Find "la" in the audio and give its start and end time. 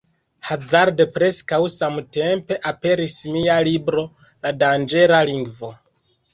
4.25-4.57